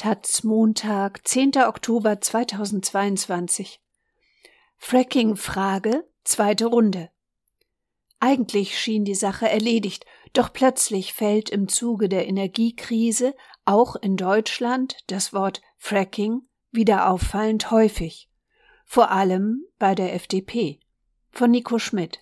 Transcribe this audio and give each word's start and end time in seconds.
Taz 0.00 0.44
Montag, 0.44 1.28
10. 1.28 1.58
Oktober 1.58 2.22
2022. 2.22 3.82
Fracking-Frage, 4.78 6.08
zweite 6.24 6.68
Runde. 6.68 7.10
Eigentlich 8.18 8.78
schien 8.78 9.04
die 9.04 9.14
Sache 9.14 9.50
erledigt, 9.50 10.06
doch 10.32 10.54
plötzlich 10.54 11.12
fällt 11.12 11.50
im 11.50 11.68
Zuge 11.68 12.08
der 12.08 12.26
Energiekrise 12.26 13.34
auch 13.66 13.94
in 13.94 14.16
Deutschland 14.16 14.96
das 15.08 15.34
Wort 15.34 15.60
Fracking 15.76 16.48
wieder 16.70 17.10
auffallend 17.10 17.70
häufig. 17.70 18.30
Vor 18.86 19.10
allem 19.10 19.66
bei 19.78 19.94
der 19.94 20.14
FDP. 20.14 20.80
Von 21.30 21.50
Nico 21.50 21.78
Schmidt. 21.78 22.20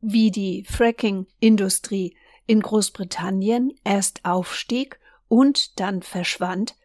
Wie 0.00 0.32
die 0.32 0.64
Fracking-Industrie 0.64 2.16
in 2.46 2.62
Großbritannien 2.62 3.72
erst 3.84 4.24
aufstieg 4.24 4.98
und 5.28 5.78
dann 5.80 6.02
verschwand, 6.02 6.76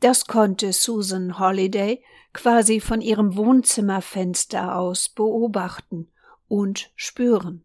das 0.00 0.26
konnte 0.26 0.72
Susan 0.72 1.38
Holiday 1.38 2.02
quasi 2.32 2.80
von 2.80 3.00
ihrem 3.00 3.36
Wohnzimmerfenster 3.36 4.76
aus 4.76 5.08
beobachten 5.08 6.08
und 6.48 6.90
spüren. 6.96 7.64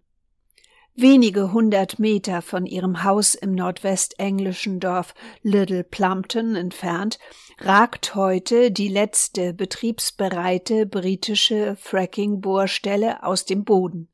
Wenige 0.97 1.51
hundert 1.51 1.99
Meter 1.99 2.41
von 2.41 2.65
ihrem 2.65 3.03
Haus 3.03 3.35
im 3.35 3.51
nordwestenglischen 3.53 4.79
Dorf 4.79 5.13
Little 5.41 5.83
Plumpton 5.83 6.55
entfernt 6.55 7.19
ragt 7.59 8.15
heute 8.15 8.71
die 8.71 8.87
letzte 8.87 9.53
betriebsbereite 9.53 10.85
britische 10.85 11.75
Fracking-Bohrstelle 11.75 13.23
aus 13.23 13.43
dem 13.43 13.65
Boden. 13.65 14.07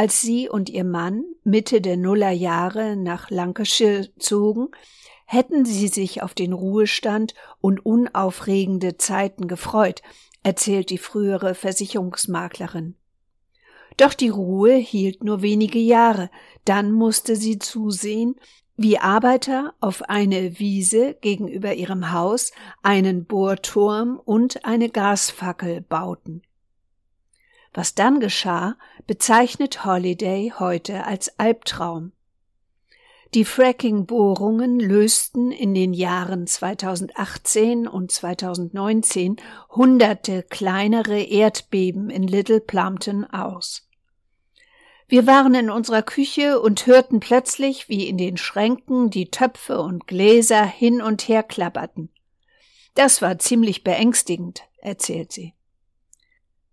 Als 0.00 0.20
sie 0.20 0.48
und 0.48 0.70
ihr 0.70 0.84
Mann 0.84 1.24
Mitte 1.42 1.80
der 1.80 1.96
Nullerjahre 1.96 2.94
nach 2.94 3.30
Lancashire 3.30 4.08
zogen, 4.16 4.68
hätten 5.26 5.64
sie 5.64 5.88
sich 5.88 6.22
auf 6.22 6.34
den 6.34 6.52
Ruhestand 6.52 7.34
und 7.60 7.84
unaufregende 7.84 8.96
Zeiten 8.96 9.48
gefreut, 9.48 10.02
erzählt 10.44 10.90
die 10.90 10.98
frühere 10.98 11.56
Versicherungsmaklerin. 11.56 12.94
Doch 13.96 14.14
die 14.14 14.28
Ruhe 14.28 14.76
hielt 14.76 15.24
nur 15.24 15.42
wenige 15.42 15.80
Jahre, 15.80 16.30
dann 16.64 16.92
musste 16.92 17.34
sie 17.34 17.58
zusehen, 17.58 18.36
wie 18.76 19.00
Arbeiter 19.00 19.74
auf 19.80 20.02
eine 20.02 20.60
Wiese 20.60 21.14
gegenüber 21.20 21.74
ihrem 21.74 22.12
Haus 22.12 22.52
einen 22.84 23.24
Bohrturm 23.24 24.20
und 24.24 24.64
eine 24.64 24.90
Gasfackel 24.90 25.80
bauten. 25.80 26.42
Was 27.78 27.94
dann 27.94 28.18
geschah, 28.18 28.74
bezeichnet 29.06 29.84
Holiday 29.84 30.52
heute 30.58 31.04
als 31.04 31.38
Albtraum. 31.38 32.10
Die 33.34 33.44
Fracking-Bohrungen 33.44 34.80
lösten 34.80 35.52
in 35.52 35.74
den 35.74 35.94
Jahren 35.94 36.48
2018 36.48 37.86
und 37.86 38.10
2019 38.10 39.36
hunderte 39.70 40.42
kleinere 40.42 41.20
Erdbeben 41.22 42.10
in 42.10 42.24
Little 42.24 42.58
Plumpton 42.58 43.24
aus. 43.24 43.88
Wir 45.06 45.28
waren 45.28 45.54
in 45.54 45.70
unserer 45.70 46.02
Küche 46.02 46.60
und 46.60 46.84
hörten 46.84 47.20
plötzlich, 47.20 47.88
wie 47.88 48.08
in 48.08 48.18
den 48.18 48.38
Schränken 48.38 49.10
die 49.10 49.30
Töpfe 49.30 49.80
und 49.80 50.08
Gläser 50.08 50.64
hin 50.64 51.00
und 51.00 51.28
her 51.28 51.44
klapperten. 51.44 52.10
Das 52.96 53.22
war 53.22 53.38
ziemlich 53.38 53.84
beängstigend, 53.84 54.62
erzählt 54.78 55.30
sie. 55.30 55.54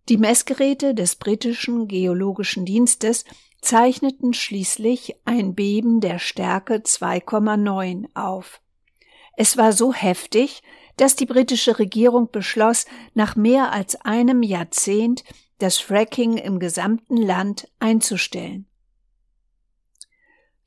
Die 0.07 0.17
Messgeräte 0.17 0.93
des 0.93 1.15
britischen 1.15 1.87
Geologischen 1.87 2.65
Dienstes 2.65 3.25
zeichneten 3.61 4.33
schließlich 4.33 5.15
ein 5.25 5.55
Beben 5.55 5.99
der 5.99 6.19
Stärke 6.19 6.75
2,9 6.75 8.05
auf. 8.13 8.61
Es 9.35 9.57
war 9.57 9.73
so 9.73 9.93
heftig, 9.93 10.61
dass 10.97 11.15
die 11.15 11.25
britische 11.25 11.79
Regierung 11.79 12.29
beschloss, 12.31 12.85
nach 13.15 13.35
mehr 13.35 13.73
als 13.73 13.95
einem 14.01 14.43
Jahrzehnt 14.43 15.23
das 15.57 15.77
Fracking 15.77 16.37
im 16.37 16.59
gesamten 16.59 17.17
Land 17.17 17.69
einzustellen. 17.79 18.67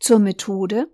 Zur 0.00 0.18
Methode 0.18 0.90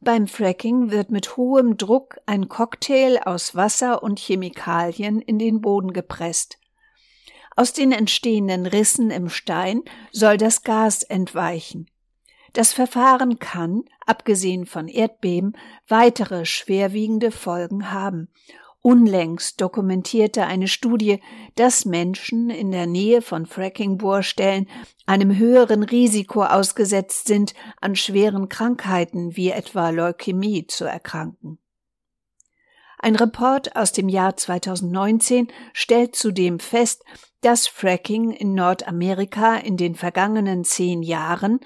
beim 0.00 0.28
Fracking 0.28 0.90
wird 0.90 1.10
mit 1.10 1.36
hohem 1.36 1.76
Druck 1.76 2.18
ein 2.26 2.48
Cocktail 2.48 3.20
aus 3.24 3.54
Wasser 3.54 4.02
und 4.02 4.18
Chemikalien 4.18 5.20
in 5.20 5.38
den 5.38 5.60
Boden 5.60 5.92
gepresst. 5.92 6.58
Aus 7.58 7.72
den 7.72 7.90
entstehenden 7.90 8.66
Rissen 8.66 9.10
im 9.10 9.28
Stein 9.28 9.82
soll 10.12 10.36
das 10.36 10.62
Gas 10.62 11.02
entweichen. 11.02 11.90
Das 12.52 12.72
Verfahren 12.72 13.40
kann, 13.40 13.82
abgesehen 14.06 14.64
von 14.64 14.86
Erdbeben, 14.86 15.56
weitere 15.88 16.44
schwerwiegende 16.44 17.32
Folgen 17.32 17.90
haben. 17.90 18.28
Unlängst 18.80 19.60
dokumentierte 19.60 20.46
eine 20.46 20.68
Studie, 20.68 21.20
dass 21.56 21.84
Menschen 21.84 22.48
in 22.48 22.70
der 22.70 22.86
Nähe 22.86 23.22
von 23.22 23.44
Fracking-Bohrstellen 23.44 24.68
einem 25.06 25.36
höheren 25.36 25.82
Risiko 25.82 26.44
ausgesetzt 26.44 27.26
sind, 27.26 27.54
an 27.80 27.96
schweren 27.96 28.48
Krankheiten 28.48 29.36
wie 29.36 29.50
etwa 29.50 29.90
Leukämie 29.90 30.68
zu 30.68 30.84
erkranken. 30.84 31.58
Ein 33.00 33.14
Report 33.14 33.76
aus 33.76 33.92
dem 33.92 34.08
Jahr 34.08 34.36
2019 34.36 35.48
stellt 35.72 36.16
zudem 36.16 36.58
fest, 36.58 37.04
dass 37.40 37.66
Fracking 37.66 38.30
in 38.32 38.54
Nordamerika 38.54 39.56
in 39.56 39.76
den 39.76 39.94
vergangenen 39.94 40.64
zehn 40.64 41.02
Jahren 41.02 41.60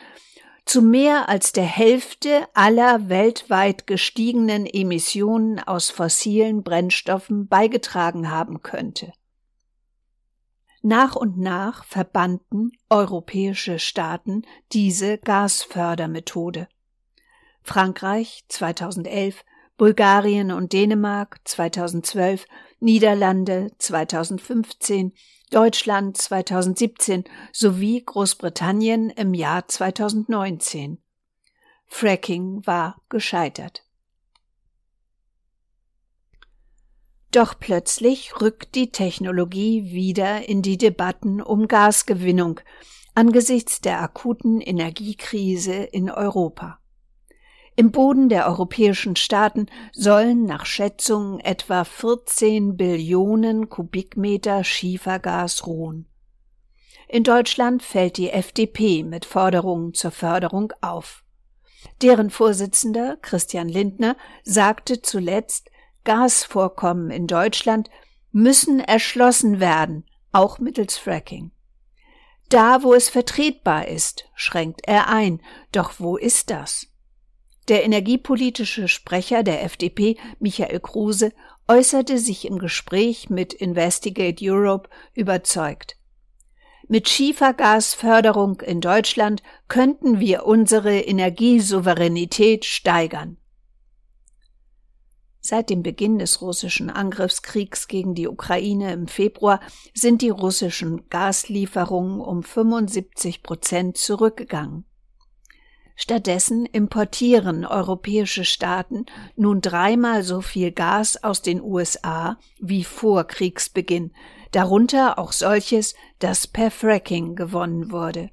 zu 0.64 0.80
mehr 0.80 1.28
als 1.28 1.52
der 1.52 1.64
Hälfte 1.64 2.46
aller 2.54 3.08
weltweit 3.08 3.86
gestiegenen 3.86 4.66
Emissionen 4.66 5.58
aus 5.58 5.90
fossilen 5.90 6.62
Brennstoffen 6.62 7.48
beigetragen 7.48 8.30
haben 8.30 8.62
könnte. 8.62 9.12
Nach 10.82 11.14
und 11.14 11.38
nach 11.38 11.84
verbannten 11.84 12.72
europäische 12.90 13.78
Staaten 13.78 14.42
diese 14.72 15.18
Gasfördermethode. 15.18 16.68
Frankreich 17.62 18.44
2011, 18.48 19.44
Bulgarien 19.76 20.50
und 20.50 20.72
Dänemark 20.72 21.40
2012, 21.44 22.46
Niederlande 22.82 23.70
2015, 23.78 25.12
Deutschland 25.52 26.16
2017 26.16 27.22
sowie 27.52 28.02
Großbritannien 28.04 29.08
im 29.10 29.34
Jahr 29.34 29.68
2019. 29.68 30.98
Fracking 31.86 32.66
war 32.66 33.00
gescheitert. 33.08 33.86
Doch 37.30 37.54
plötzlich 37.56 38.40
rückt 38.40 38.74
die 38.74 38.90
Technologie 38.90 39.92
wieder 39.92 40.48
in 40.48 40.60
die 40.60 40.76
Debatten 40.76 41.40
um 41.40 41.68
Gasgewinnung 41.68 42.60
angesichts 43.14 43.80
der 43.80 44.00
akuten 44.02 44.60
Energiekrise 44.60 45.74
in 45.74 46.10
Europa. 46.10 46.81
Im 47.74 47.90
Boden 47.90 48.28
der 48.28 48.46
europäischen 48.48 49.16
Staaten 49.16 49.66
sollen 49.92 50.44
nach 50.44 50.66
Schätzungen 50.66 51.40
etwa 51.40 51.84
14 51.84 52.76
Billionen 52.76 53.70
Kubikmeter 53.70 54.62
Schiefergas 54.62 55.66
ruhen. 55.66 56.06
In 57.08 57.24
Deutschland 57.24 57.82
fällt 57.82 58.18
die 58.18 58.30
FDP 58.30 59.02
mit 59.02 59.24
Forderungen 59.24 59.94
zur 59.94 60.10
Förderung 60.10 60.72
auf. 60.80 61.24
Deren 62.00 62.30
Vorsitzender 62.30 63.16
Christian 63.22 63.68
Lindner 63.68 64.16
sagte 64.44 65.02
zuletzt, 65.02 65.70
Gasvorkommen 66.04 67.10
in 67.10 67.26
Deutschland 67.26 67.88
müssen 68.32 68.80
erschlossen 68.80 69.60
werden, 69.60 70.04
auch 70.32 70.58
mittels 70.58 70.98
Fracking. 70.98 71.52
Da, 72.48 72.82
wo 72.82 72.92
es 72.92 73.08
vertretbar 73.08 73.88
ist, 73.88 74.28
schränkt 74.34 74.82
er 74.86 75.08
ein. 75.08 75.40
Doch 75.70 75.94
wo 75.98 76.16
ist 76.16 76.50
das? 76.50 76.91
Der 77.68 77.84
energiepolitische 77.84 78.88
Sprecher 78.88 79.42
der 79.42 79.62
FDP, 79.62 80.16
Michael 80.40 80.80
Kruse, 80.80 81.32
äußerte 81.68 82.18
sich 82.18 82.46
im 82.46 82.58
Gespräch 82.58 83.30
mit 83.30 83.52
Investigate 83.52 84.42
Europe 84.42 84.90
überzeugt. 85.14 85.96
Mit 86.88 87.08
Schiefergasförderung 87.08 88.60
in 88.60 88.80
Deutschland 88.80 89.42
könnten 89.68 90.18
wir 90.18 90.44
unsere 90.44 90.98
Energiesouveränität 90.98 92.64
steigern. 92.64 93.36
Seit 95.40 95.70
dem 95.70 95.82
Beginn 95.82 96.18
des 96.18 96.40
russischen 96.40 96.90
Angriffskriegs 96.90 97.88
gegen 97.88 98.14
die 98.14 98.28
Ukraine 98.28 98.92
im 98.92 99.08
Februar 99.08 99.60
sind 99.94 100.22
die 100.22 100.28
russischen 100.28 101.08
Gaslieferungen 101.08 102.20
um 102.20 102.42
75 102.42 103.42
Prozent 103.42 103.96
zurückgegangen. 103.96 104.84
Stattdessen 105.94 106.66
importieren 106.66 107.66
europäische 107.66 108.44
Staaten 108.44 109.06
nun 109.36 109.60
dreimal 109.60 110.22
so 110.22 110.40
viel 110.40 110.72
Gas 110.72 111.22
aus 111.22 111.42
den 111.42 111.60
USA 111.62 112.38
wie 112.58 112.84
vor 112.84 113.24
Kriegsbeginn, 113.24 114.12
darunter 114.52 115.18
auch 115.18 115.32
solches, 115.32 115.94
das 116.18 116.46
per 116.46 116.70
Fracking 116.70 117.36
gewonnen 117.36 117.92
wurde. 117.92 118.30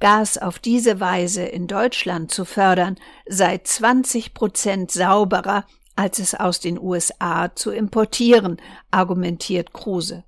Gas 0.00 0.38
auf 0.38 0.58
diese 0.58 0.98
Weise 0.98 1.42
in 1.42 1.66
Deutschland 1.66 2.32
zu 2.32 2.46
fördern, 2.46 2.96
sei 3.26 3.58
20 3.58 4.32
Prozent 4.32 4.90
sauberer, 4.90 5.66
als 5.94 6.18
es 6.18 6.34
aus 6.34 6.60
den 6.60 6.80
USA 6.80 7.54
zu 7.54 7.70
importieren, 7.70 8.56
argumentiert 8.90 9.74
Kruse. 9.74 10.24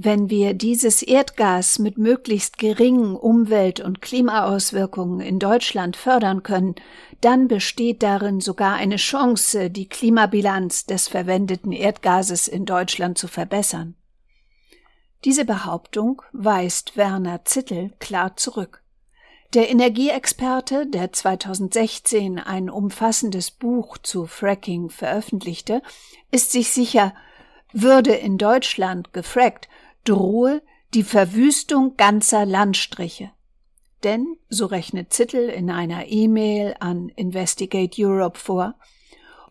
Wenn 0.00 0.30
wir 0.30 0.54
dieses 0.54 1.02
Erdgas 1.02 1.80
mit 1.80 1.98
möglichst 1.98 2.56
geringen 2.56 3.16
Umwelt- 3.16 3.80
und 3.80 4.00
Klimaauswirkungen 4.00 5.18
in 5.18 5.40
Deutschland 5.40 5.96
fördern 5.96 6.44
können, 6.44 6.76
dann 7.20 7.48
besteht 7.48 8.04
darin 8.04 8.40
sogar 8.40 8.74
eine 8.74 8.94
Chance, 8.94 9.70
die 9.70 9.88
Klimabilanz 9.88 10.86
des 10.86 11.08
verwendeten 11.08 11.72
Erdgases 11.72 12.46
in 12.46 12.64
Deutschland 12.64 13.18
zu 13.18 13.26
verbessern. 13.26 13.96
Diese 15.24 15.44
Behauptung 15.44 16.22
weist 16.30 16.96
Werner 16.96 17.44
Zittel 17.44 17.92
klar 17.98 18.36
zurück. 18.36 18.84
Der 19.52 19.68
Energieexperte, 19.68 20.86
der 20.86 21.12
2016 21.12 22.38
ein 22.38 22.70
umfassendes 22.70 23.50
Buch 23.50 23.98
zu 23.98 24.26
Fracking 24.26 24.90
veröffentlichte, 24.90 25.82
ist 26.30 26.52
sich 26.52 26.70
sicher, 26.70 27.14
würde 27.72 28.14
in 28.14 28.38
Deutschland 28.38 29.12
gefrackt, 29.12 29.68
drohe 30.08 30.62
die 30.94 31.02
Verwüstung 31.02 31.96
ganzer 31.96 32.46
Landstriche. 32.46 33.30
Denn, 34.04 34.36
so 34.48 34.66
rechnet 34.66 35.12
Zittel 35.12 35.48
in 35.48 35.70
einer 35.70 36.06
E-Mail 36.06 36.76
an 36.80 37.10
Investigate 37.10 37.94
Europe 37.98 38.38
vor, 38.38 38.74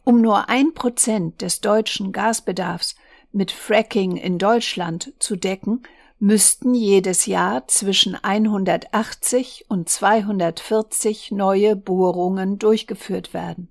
um 0.04 0.22
nur 0.22 0.50
ein 0.50 0.74
Prozent 0.74 1.42
des 1.42 1.60
deutschen 1.60 2.12
Gasbedarfs 2.12 2.96
mit 3.32 3.52
Fracking 3.52 4.16
in 4.16 4.38
Deutschland 4.40 5.14
zu 5.20 5.36
decken, 5.36 5.84
müssten 6.18 6.74
jedes 6.74 7.26
Jahr 7.28 7.68
zwischen 7.68 8.16
180 8.16 9.66
und 9.68 9.90
240 9.90 11.32
neue 11.32 11.76
Bohrungen 11.76 12.58
durchgeführt 12.58 13.34
werden. 13.34 13.70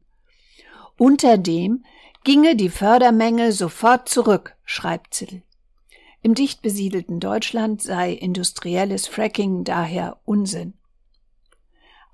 Unter 0.97 1.39
dem 1.39 1.85
ginge 2.23 2.55
die 2.55 2.69
Fördermenge 2.69 3.51
sofort 3.51 4.09
zurück, 4.09 4.55
schreibt 4.65 5.15
Zittel. 5.15 5.43
Im 6.27 6.35
dicht 6.35 6.61
besiedelten 6.61 7.21
Deutschland 7.21 7.81
sei 7.81 8.11
industrielles 8.11 9.07
Fracking 9.07 9.63
daher 9.63 10.19
Unsinn. 10.25 10.75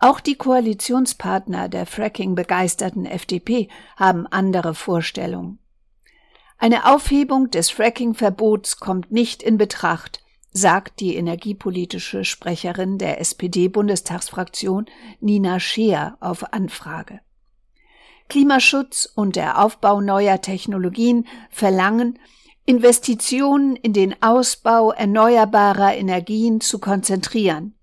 Auch 0.00 0.20
die 0.20 0.34
Koalitionspartner 0.34 1.70
der 1.70 1.86
Fracking 1.86 2.34
begeisterten 2.34 3.06
FDP 3.06 3.68
haben 3.96 4.26
andere 4.26 4.74
Vorstellungen. 4.74 5.60
Eine 6.58 6.92
Aufhebung 6.92 7.48
des 7.48 7.70
Fracking-Verbots 7.70 8.80
kommt 8.80 9.12
nicht 9.12 9.42
in 9.42 9.56
Betracht, 9.56 10.22
sagt 10.52 11.00
die 11.00 11.16
energiepolitische 11.16 12.26
Sprecherin 12.26 12.98
der 12.98 13.18
SPD-Bundestagsfraktion 13.18 14.90
Nina 15.20 15.58
Scheer 15.58 16.18
auf 16.20 16.52
Anfrage. 16.52 17.20
Klimaschutz 18.28 19.10
und 19.14 19.36
der 19.36 19.58
Aufbau 19.64 20.02
neuer 20.02 20.42
Technologien 20.42 21.26
verlangen, 21.48 22.18
Investitionen 22.64 23.74
in 23.76 23.92
den 23.92 24.22
Ausbau 24.22 24.92
erneuerbarer 24.92 25.94
Energien 25.94 26.60
zu 26.60 26.78
konzentrieren. 26.78 27.74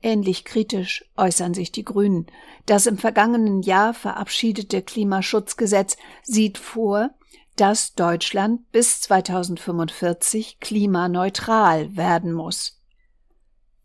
Ähnlich 0.00 0.44
kritisch 0.44 1.04
äußern 1.16 1.54
sich 1.54 1.72
die 1.72 1.84
Grünen. 1.84 2.26
Das 2.66 2.86
im 2.86 2.98
vergangenen 2.98 3.62
Jahr 3.62 3.94
verabschiedete 3.94 4.82
Klimaschutzgesetz 4.82 5.96
sieht 6.22 6.58
vor, 6.58 7.10
dass 7.56 7.94
Deutschland 7.94 8.70
bis 8.70 9.00
2045 9.00 10.60
klimaneutral 10.60 11.96
werden 11.96 12.32
muss. 12.32 12.77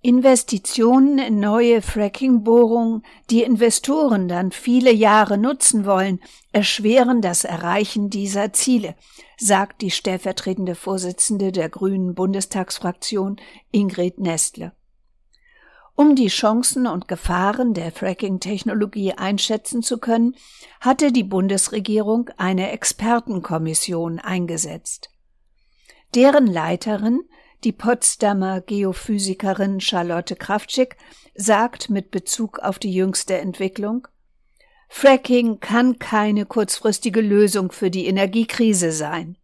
Investitionen 0.05 1.17
in 1.17 1.39
neue 1.39 1.81
Fracking-Bohrungen, 1.81 3.03
die 3.29 3.41
Investoren 3.41 4.27
dann 4.27 4.51
viele 4.51 4.91
Jahre 4.91 5.37
nutzen 5.37 5.85
wollen, 5.85 6.19
erschweren 6.51 7.21
das 7.21 7.45
Erreichen 7.45 8.09
dieser 8.09 8.51
Ziele, 8.51 8.95
sagt 9.37 9.81
die 9.81 9.91
stellvertretende 9.91 10.75
Vorsitzende 10.75 11.53
der 11.53 11.69
Grünen 11.69 12.15
Bundestagsfraktion 12.15 13.37
Ingrid 13.71 14.19
Nestle. 14.19 14.73
Um 15.95 16.17
die 16.17 16.27
Chancen 16.27 16.85
und 16.85 17.07
Gefahren 17.07 17.73
der 17.73 17.93
Fracking-Technologie 17.93 19.13
einschätzen 19.13 19.83
zu 19.83 19.99
können, 19.99 20.35
hatte 20.81 21.13
die 21.13 21.23
Bundesregierung 21.23 22.29
eine 22.35 22.71
Expertenkommission 22.71 24.19
eingesetzt. 24.19 25.11
Deren 26.13 26.47
Leiterin 26.47 27.21
die 27.63 27.71
Potsdamer 27.71 28.61
Geophysikerin 28.61 29.79
Charlotte 29.79 30.35
Kraftschick 30.35 30.97
sagt 31.35 31.89
mit 31.89 32.11
Bezug 32.11 32.59
auf 32.59 32.79
die 32.79 32.93
jüngste 32.93 33.37
Entwicklung, 33.37 34.07
Fracking 34.89 35.59
kann 35.59 35.97
keine 35.97 36.45
kurzfristige 36.45 37.21
Lösung 37.21 37.71
für 37.71 37.89
die 37.89 38.05
Energiekrise 38.05 38.91
sein. 38.91 39.37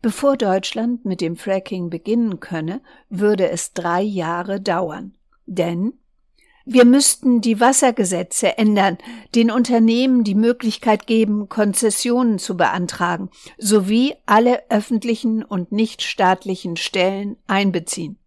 Bevor 0.00 0.36
Deutschland 0.36 1.04
mit 1.04 1.20
dem 1.20 1.36
Fracking 1.36 1.90
beginnen 1.90 2.40
könne, 2.40 2.80
würde 3.08 3.50
es 3.50 3.72
drei 3.72 4.00
Jahre 4.00 4.60
dauern. 4.60 5.14
Denn 5.46 5.92
wir 6.64 6.84
müssten 6.84 7.40
die 7.40 7.60
Wassergesetze 7.60 8.56
ändern, 8.58 8.98
den 9.34 9.50
Unternehmen 9.50 10.24
die 10.24 10.34
Möglichkeit 10.34 11.06
geben, 11.06 11.48
Konzessionen 11.48 12.38
zu 12.38 12.56
beantragen, 12.56 13.30
sowie 13.58 14.14
alle 14.26 14.70
öffentlichen 14.70 15.42
und 15.42 15.72
nichtstaatlichen 15.72 16.76
Stellen 16.76 17.36
einbeziehen. 17.46 18.18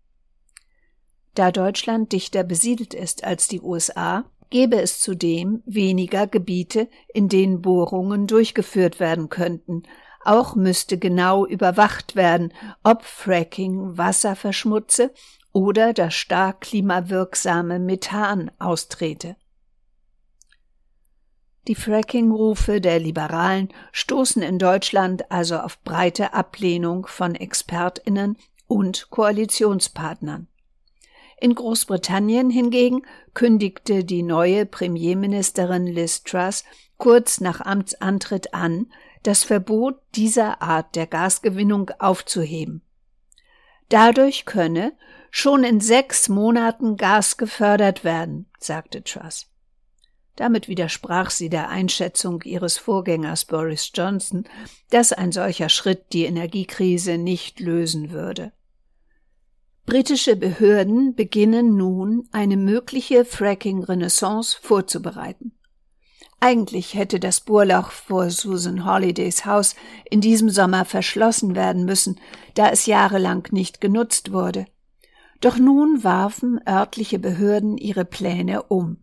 Da 1.33 1.51
Deutschland 1.51 2.11
dichter 2.11 2.43
besiedelt 2.43 2.93
ist 2.93 3.23
als 3.23 3.47
die 3.47 3.61
USA, 3.61 4.25
gäbe 4.49 4.81
es 4.81 5.01
zudem 5.01 5.61
weniger 5.65 6.27
Gebiete, 6.27 6.87
in 7.13 7.29
denen 7.29 7.61
Bohrungen 7.61 8.27
durchgeführt 8.27 8.99
werden 8.99 9.29
könnten. 9.29 9.83
Auch 10.23 10.55
müsste 10.55 10.97
genau 10.97 11.45
überwacht 11.45 12.15
werden, 12.15 12.53
ob 12.83 13.03
Fracking 13.03 13.97
Wasser 13.97 14.35
verschmutze 14.35 15.11
oder 15.55 15.93
das 15.93 16.13
stark 16.13 16.59
klimawirksame 16.59 17.79
Methan 17.79 18.51
austrete. 18.59 19.37
Die 21.69 21.75
Fracking-Rufe 21.75 22.81
der 22.81 22.99
Liberalen 22.99 23.69
stoßen 23.93 24.41
in 24.41 24.59
Deutschland 24.59 25.31
also 25.31 25.55
auf 25.55 25.81
breite 25.81 26.33
Ablehnung 26.33 27.07
von 27.07 27.35
ExpertInnen 27.35 28.37
und 28.67 29.09
Koalitionspartnern. 29.11 30.49
In 31.39 31.55
Großbritannien 31.55 32.49
hingegen 32.49 33.03
kündigte 33.33 34.03
die 34.03 34.23
neue 34.23 34.65
Premierministerin 34.65 35.87
Liz 35.87 36.23
Truss 36.23 36.65
kurz 36.97 37.39
nach 37.39 37.61
Amtsantritt 37.61 38.53
an, 38.53 38.91
das 39.23 39.45
Verbot 39.45 39.95
dieser 40.15 40.61
Art 40.61 40.97
der 40.97 41.07
Gasgewinnung 41.07 41.91
aufzuheben. 41.97 42.84
Dadurch 43.89 44.45
könne 44.45 44.93
schon 45.29 45.63
in 45.63 45.79
sechs 45.79 46.29
Monaten 46.29 46.97
Gas 46.97 47.37
gefördert 47.37 48.03
werden, 48.03 48.47
sagte 48.59 49.03
Truss. 49.03 49.47
Damit 50.35 50.67
widersprach 50.67 51.29
sie 51.29 51.49
der 51.49 51.69
Einschätzung 51.69 52.41
ihres 52.43 52.77
Vorgängers 52.77 53.45
Boris 53.45 53.91
Johnson, 53.93 54.45
dass 54.89 55.13
ein 55.13 55.31
solcher 55.31 55.69
Schritt 55.69 56.11
die 56.11 56.25
Energiekrise 56.25 57.17
nicht 57.17 57.59
lösen 57.59 58.11
würde. 58.11 58.51
Britische 59.85 60.35
Behörden 60.35 61.15
beginnen 61.15 61.77
nun 61.77 62.27
eine 62.31 62.57
mögliche 62.57 63.23
Fracking-Renaissance 63.23 64.57
vorzubereiten. 64.59 65.53
Eigentlich 66.39 66.93
hätte 66.93 67.19
das 67.19 67.41
Bohrloch 67.41 67.91
vor 67.91 68.29
Susan 68.29 68.85
Holidays 68.85 69.45
Haus 69.45 69.75
in 70.09 70.21
diesem 70.21 70.49
Sommer 70.49 70.85
verschlossen 70.85 71.55
werden 71.55 71.85
müssen, 71.85 72.19
da 72.53 72.69
es 72.69 72.85
jahrelang 72.85 73.47
nicht 73.51 73.81
genutzt 73.81 74.31
wurde. 74.31 74.67
Doch 75.41 75.57
nun 75.57 76.03
warfen 76.03 76.59
örtliche 76.67 77.19
Behörden 77.19 77.77
ihre 77.77 78.05
Pläne 78.05 78.63
um. 78.63 78.97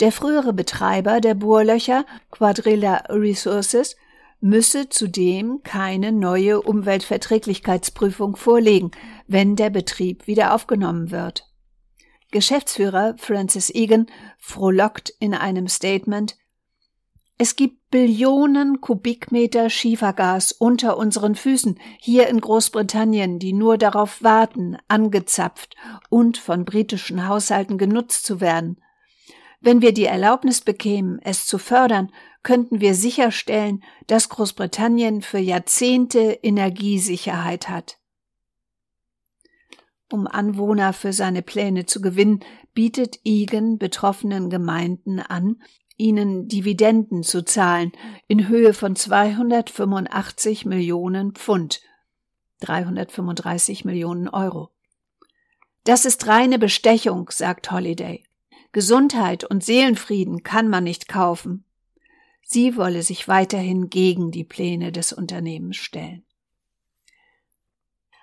Der 0.00 0.12
frühere 0.12 0.52
Betreiber 0.52 1.20
der 1.20 1.34
Bohrlöcher, 1.34 2.04
Quadrilla 2.30 3.04
Resources, 3.08 3.96
müsse 4.40 4.88
zudem 4.88 5.62
keine 5.62 6.12
neue 6.12 6.60
Umweltverträglichkeitsprüfung 6.60 8.36
vorlegen, 8.36 8.90
wenn 9.26 9.56
der 9.56 9.70
Betrieb 9.70 10.26
wieder 10.26 10.54
aufgenommen 10.54 11.10
wird. 11.10 11.50
Geschäftsführer 12.30 13.14
Francis 13.18 13.70
Egan 13.70 14.06
frohlockt 14.38 15.14
in 15.20 15.32
einem 15.32 15.68
Statement 15.68 16.36
es 17.38 17.54
gibt 17.54 17.90
Billionen 17.90 18.80
Kubikmeter 18.80 19.68
Schiefergas 19.68 20.52
unter 20.52 20.96
unseren 20.96 21.34
Füßen 21.34 21.78
hier 21.98 22.28
in 22.28 22.40
Großbritannien, 22.40 23.38
die 23.38 23.52
nur 23.52 23.76
darauf 23.76 24.22
warten, 24.22 24.78
angezapft 24.88 25.76
und 26.08 26.38
von 26.38 26.64
britischen 26.64 27.28
Haushalten 27.28 27.76
genutzt 27.76 28.24
zu 28.24 28.40
werden. 28.40 28.80
Wenn 29.60 29.82
wir 29.82 29.92
die 29.92 30.06
Erlaubnis 30.06 30.62
bekämen, 30.62 31.20
es 31.22 31.46
zu 31.46 31.58
fördern, 31.58 32.10
könnten 32.42 32.80
wir 32.80 32.94
sicherstellen, 32.94 33.82
dass 34.06 34.28
Großbritannien 34.28 35.20
für 35.20 35.38
Jahrzehnte 35.38 36.38
Energiesicherheit 36.42 37.68
hat. 37.68 37.98
Um 40.10 40.26
Anwohner 40.26 40.92
für 40.92 41.12
seine 41.12 41.42
Pläne 41.42 41.84
zu 41.84 42.00
gewinnen, 42.00 42.40
bietet 42.72 43.18
Egan 43.24 43.78
betroffenen 43.78 44.48
Gemeinden 44.50 45.18
an, 45.18 45.56
ihnen 45.96 46.48
Dividenden 46.48 47.22
zu 47.22 47.44
zahlen 47.44 47.92
in 48.28 48.48
Höhe 48.48 48.74
von 48.74 48.96
285 48.96 50.66
Millionen 50.66 51.32
Pfund, 51.32 51.80
335 52.60 53.84
Millionen 53.84 54.28
Euro. 54.28 54.70
Das 55.84 56.04
ist 56.04 56.26
reine 56.26 56.58
Bestechung, 56.58 57.30
sagt 57.30 57.70
Holiday. 57.70 58.24
Gesundheit 58.72 59.44
und 59.44 59.64
Seelenfrieden 59.64 60.42
kann 60.42 60.68
man 60.68 60.84
nicht 60.84 61.08
kaufen. 61.08 61.64
Sie 62.42 62.76
wolle 62.76 63.02
sich 63.02 63.28
weiterhin 63.28 63.88
gegen 63.88 64.30
die 64.30 64.44
Pläne 64.44 64.92
des 64.92 65.12
Unternehmens 65.12 65.76
stellen. 65.76 66.24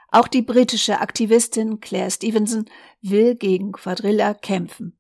Auch 0.09 0.27
die 0.27 0.43
britische 0.43 1.01
Aktivistin 1.01 1.79
Claire 1.79 2.11
Stevenson 2.11 2.65
will 3.01 3.35
gegen 3.35 3.71
Quadrilla 3.71 4.35
kämpfen. 4.35 4.95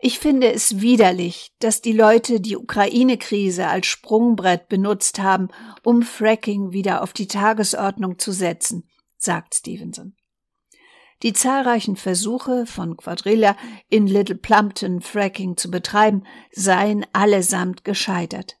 Ich 0.00 0.20
finde 0.20 0.52
es 0.52 0.80
widerlich, 0.80 1.52
dass 1.58 1.80
die 1.82 1.92
Leute 1.92 2.40
die 2.40 2.56
Ukraine-Krise 2.56 3.66
als 3.66 3.86
Sprungbrett 3.86 4.68
benutzt 4.68 5.18
haben, 5.18 5.48
um 5.82 6.02
Fracking 6.02 6.70
wieder 6.72 7.02
auf 7.02 7.12
die 7.12 7.26
Tagesordnung 7.26 8.18
zu 8.18 8.30
setzen, 8.30 8.88
sagt 9.16 9.56
Stevenson. 9.56 10.14
Die 11.24 11.32
zahlreichen 11.32 11.96
Versuche 11.96 12.64
von 12.64 12.96
Quadrilla 12.96 13.56
in 13.88 14.06
Little 14.06 14.36
Plumpton 14.36 15.00
Fracking 15.00 15.56
zu 15.56 15.68
betreiben 15.68 16.22
seien 16.52 17.04
allesamt 17.12 17.84
gescheitert. 17.84 18.56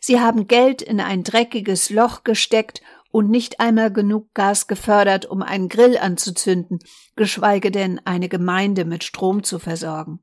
Sie 0.00 0.18
haben 0.18 0.48
Geld 0.48 0.80
in 0.80 0.98
ein 0.98 1.24
dreckiges 1.24 1.90
Loch 1.90 2.24
gesteckt 2.24 2.80
und 3.12 3.30
nicht 3.30 3.60
einmal 3.60 3.92
genug 3.92 4.34
Gas 4.34 4.66
gefördert, 4.66 5.26
um 5.26 5.42
einen 5.42 5.68
Grill 5.68 5.96
anzuzünden, 5.96 6.80
geschweige 7.14 7.70
denn 7.70 8.00
eine 8.04 8.28
Gemeinde 8.28 8.84
mit 8.84 9.04
Strom 9.04 9.44
zu 9.44 9.60
versorgen. 9.60 10.18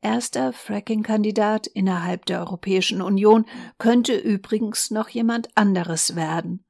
Erster 0.00 0.54
Fracking-Kandidat 0.54 1.66
innerhalb 1.66 2.24
der 2.24 2.40
Europäischen 2.40 3.02
Union 3.02 3.44
könnte 3.76 4.16
übrigens 4.16 4.90
noch 4.90 5.10
jemand 5.10 5.54
anderes 5.56 6.16
werden. 6.16 6.64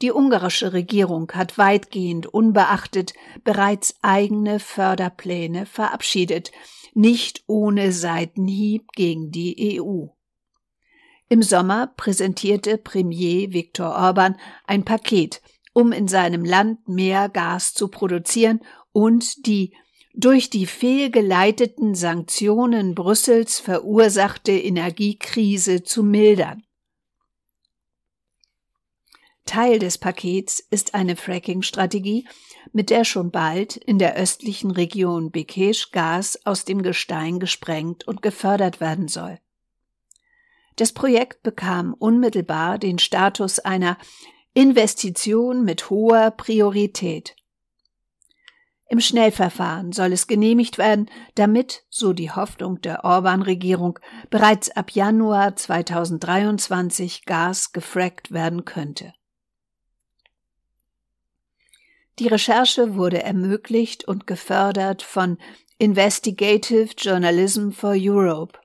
Die 0.00 0.12
ungarische 0.12 0.72
Regierung 0.72 1.30
hat 1.32 1.58
weitgehend 1.58 2.26
unbeachtet 2.26 3.12
bereits 3.42 3.96
eigene 4.00 4.60
Förderpläne 4.60 5.66
verabschiedet, 5.66 6.52
nicht 6.94 7.44
ohne 7.46 7.92
Seitenhieb 7.92 8.92
gegen 8.92 9.30
die 9.30 9.80
EU. 9.80 10.13
Im 11.28 11.42
Sommer 11.42 11.88
präsentierte 11.96 12.78
Premier 12.78 13.52
Viktor 13.52 13.94
Orban 13.96 14.36
ein 14.66 14.84
Paket, 14.84 15.40
um 15.72 15.92
in 15.92 16.06
seinem 16.06 16.44
Land 16.44 16.88
mehr 16.88 17.28
Gas 17.28 17.74
zu 17.74 17.88
produzieren 17.88 18.60
und 18.92 19.46
die 19.46 19.74
durch 20.14 20.48
die 20.48 20.66
fehlgeleiteten 20.66 21.94
Sanktionen 21.94 22.94
Brüssels 22.94 23.58
verursachte 23.58 24.52
Energiekrise 24.52 25.82
zu 25.82 26.04
mildern. 26.04 26.62
Teil 29.44 29.78
des 29.78 29.98
Pakets 29.98 30.60
ist 30.70 30.94
eine 30.94 31.16
Fracking-Strategie, 31.16 32.26
mit 32.72 32.90
der 32.90 33.04
schon 33.04 33.30
bald 33.30 33.76
in 33.76 33.98
der 33.98 34.16
östlichen 34.16 34.70
Region 34.70 35.30
Bekesh 35.30 35.90
Gas 35.90 36.38
aus 36.44 36.64
dem 36.64 36.82
Gestein 36.82 37.40
gesprengt 37.40 38.06
und 38.06 38.22
gefördert 38.22 38.80
werden 38.80 39.08
soll. 39.08 39.38
Das 40.76 40.92
Projekt 40.92 41.42
bekam 41.42 41.94
unmittelbar 41.94 42.78
den 42.78 42.98
Status 42.98 43.60
einer 43.60 43.96
Investition 44.54 45.64
mit 45.64 45.90
hoher 45.90 46.30
Priorität. 46.32 47.36
Im 48.86 49.00
Schnellverfahren 49.00 49.92
soll 49.92 50.12
es 50.12 50.26
genehmigt 50.26 50.78
werden, 50.78 51.10
damit, 51.36 51.84
so 51.88 52.12
die 52.12 52.30
Hoffnung 52.30 52.80
der 52.80 53.04
Orban-Regierung, 53.04 53.98
bereits 54.30 54.70
ab 54.70 54.90
Januar 54.90 55.56
2023 55.56 57.24
Gas 57.24 57.72
gefrackt 57.72 58.32
werden 58.32 58.64
könnte. 58.64 59.12
Die 62.18 62.28
Recherche 62.28 62.94
wurde 62.94 63.22
ermöglicht 63.22 64.04
und 64.04 64.26
gefördert 64.26 65.02
von 65.02 65.38
Investigative 65.78 66.90
Journalism 66.96 67.70
for 67.70 67.94
Europe 67.96 68.58